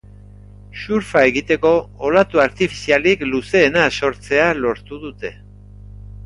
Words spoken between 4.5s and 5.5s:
lortu dute.